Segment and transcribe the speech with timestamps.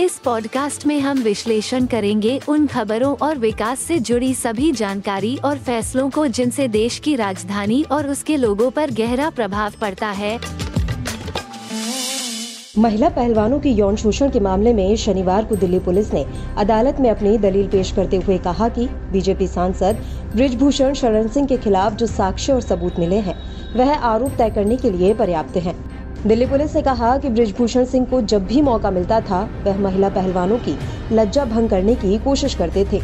[0.00, 5.58] इस पॉडकास्ट में हम विश्लेषण करेंगे उन खबरों और विकास से जुड़ी सभी जानकारी और
[5.58, 10.38] फैसलों को जिनसे देश की राजधानी और उसके लोगों पर गहरा प्रभाव पड़ता है
[12.78, 16.26] महिला पहलवानों के यौन शोषण के मामले में शनिवार को दिल्ली पुलिस ने
[16.58, 20.04] अदालत में अपनी दलील पेश करते हुए कहा कि बीजेपी सांसद
[20.36, 23.36] ब्रिजभूषण शरण सिंह के खिलाफ जो साक्ष्य और सबूत मिले हैं,
[23.76, 25.85] वह आरोप तय करने के लिए पर्याप्त हैं।
[26.26, 30.08] दिल्ली पुलिस ने कहा कि ब्रिजभूषण सिंह को जब भी मौका मिलता था, वह महिला
[30.08, 30.76] पहलवानों की
[31.12, 33.00] लज्जा भंग करने की कोशिश करते थे।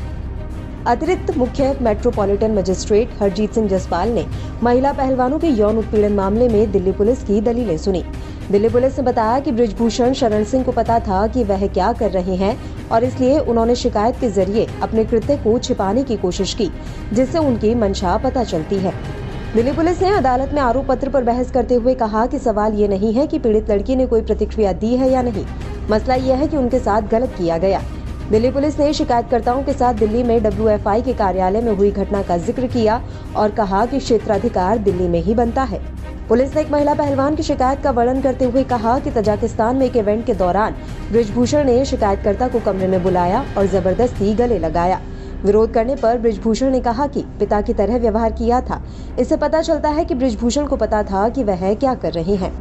[0.87, 4.27] अतिरिक्त मुख्य मेट्रोपॉलिटन मजिस्ट्रेट हरजीत सिंह जसपाल ने
[4.63, 8.03] महिला पहलवानों के यौन उत्पीड़न मामले में दिल्ली पुलिस की दलीलें सुनी।
[8.51, 12.11] दिल्ली पुलिस ने बताया कि ब्रिजभूषण शरण सिंह को पता था कि वह क्या कर
[12.11, 12.57] रहे हैं
[12.89, 16.71] और इसलिए उन्होंने शिकायत के ज़रिए अपने कृत्य को छिपाने की कोशिश की,
[17.13, 19.22] जिससे उनकी मंशा पता चलती है।
[19.55, 22.87] दिल्ली पुलिस ने अदालत में आरोप पत्र पर बहस करते हुए कहा कि सवाल ये
[22.89, 25.45] नहीं है कि पीड़ित लड़की ने कोई प्रतिक्रिया दी है या नहीं।
[25.91, 27.83] मसला यह है कि उनके साथ गलत किया गया।
[28.31, 32.37] दिल्ली पुलिस ने शिकायतकर्ताओं के साथ दिल्ली में डब्ल्यूएफआई के कार्यालय में हुई घटना का
[32.39, 33.01] ज़िक्र किया
[33.37, 35.81] और कहा कि क्षेत्राधिकार दिल्ली में ही बनता है।
[36.29, 39.87] पुलिस ने एक महिला पहलवान की शिकायत का वर्णन करते हुए कहा कि तजाकिस्तान में
[39.87, 40.77] एक इवेंट के दौरान
[41.11, 45.01] ब्रिजभूषण ने शिकायतकर्ता को कमरे में बुलाया और ज़बरदस्ती गले लगाया।
[45.45, 48.81] विरोध करने पर ब्रिजभूषण ने कहा कि पिता की तरह व्यवहार किया था।
[49.19, 52.53] इससे पता चलता है कि ब्रिजभूषण को पता था कि वह क्या कर रहे हैं।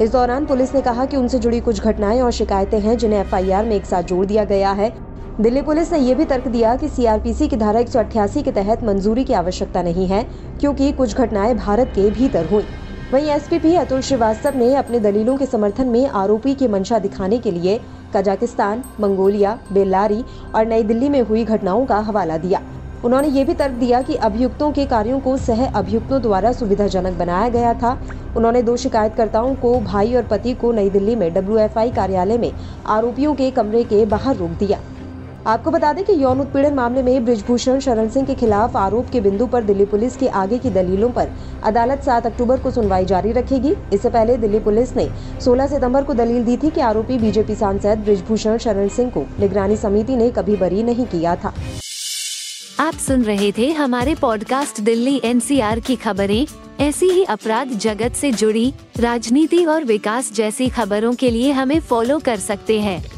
[0.00, 3.64] इस दौरान पुलिस ने कहा कि उनसे जुड़ी कुछ घटनाएँ और शिकायतें हैं जिन्हें एफआईआर
[3.64, 4.92] में एक साथ जोड़ दिया गया है।
[5.40, 8.52] दिल्ली पुलिस ने यह भी तर्क दिया कि सीआरपीसी की धारा एक सौ अठासी के
[8.52, 10.24] तहत मंजूरी की आवश्यकता नहीं है,
[10.60, 12.64] क्योंकि कुछ घटनाएँ भारत के भीतर हुई।
[13.12, 17.50] वहीं एसपीपी अतुल श्रीवास्तव ने अपने दलीलों के समर्थन में आरोपी की मंशा दिखाने के
[17.50, 17.78] लिए
[18.16, 20.24] कजाकिस्तान, मंगोलिया बेलारी
[20.54, 22.60] और नई दिल्ली में हुई घटनाओं का हवाला दिया।
[23.04, 27.48] उन्होंने ये भी तर्क दिया कि अभियुक्तों के कार्यों को सह अभियुक्तों द्वारा सुविधाजनक बनाया
[27.48, 27.98] गया था।
[28.36, 32.52] उन्होंने दो शिकायतकर्ताओं को, भाई और पति को नई दिल्ली में डब्ल्यू कार्यालय में
[32.86, 34.78] आरोपियों के कमरे के बाहर रोक दिया।
[35.48, 39.20] आपको बता दें कि यौन उत्पीड़न मामले में ब्रिजभूषण शरण सिंह के खिलाफ आरोप के
[39.20, 41.30] बिंदु पर दिल्ली पुलिस के आगे की दलीलों पर
[41.64, 45.08] अदालत 7 अक्टूबर को सुनवाई जारी रखेगी। इससे पहले दिल्ली पुलिस ने
[45.40, 49.76] 16 सितंबर को दलील दी थी कि आरोपी बीजेपी सांसद ब्रिजभूषण शरण सिंह को निगरानी
[49.76, 51.54] समिति ने कभी बरी नहीं किया था।
[52.80, 56.46] आप सुन रहे थे हमारे पॉडकास्ट दिल्ली एनसीआर की खबरें।
[56.80, 62.18] ऐसी ही अपराध जगत से जुड़ी, राजनीति और विकास जैसी खबरों के लिए हमें फॉलो
[62.18, 63.17] कर सकते हैं।